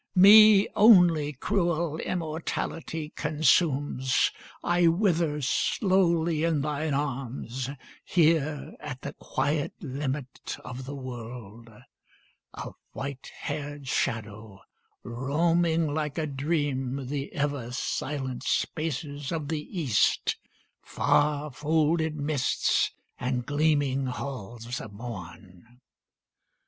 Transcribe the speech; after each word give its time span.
Me 0.15 0.67
only 0.75 1.31
cruel 1.33 1.97
immortality 1.99 3.09
Consumes: 3.15 4.31
I 4.63 4.87
wither 4.87 5.43
slowly 5.43 6.43
in 6.43 6.61
thine 6.61 6.95
arms, 6.95 7.69
Here 8.03 8.73
at 8.79 9.01
the 9.03 9.13
quiet 9.13 9.73
limit 9.79 10.57
of 10.65 10.85
the 10.85 10.95
world, 10.95 11.69
A 12.55 12.71
white 12.93 13.31
hair'd 13.41 13.87
shadow 13.87 14.61
roaming 15.03 15.93
like 15.93 16.17
a 16.17 16.25
dream 16.25 17.05
The 17.05 17.31
ever 17.33 17.71
silent 17.71 18.41
spaces 18.41 19.31
of 19.31 19.49
the 19.49 19.79
East, 19.79 20.35
Far 20.81 21.51
folded 21.51 22.15
mists, 22.15 22.89
and 23.19 23.45
gleaming 23.45 24.07
halls 24.07 24.81
of 24.81 24.93
morn. 24.93 25.79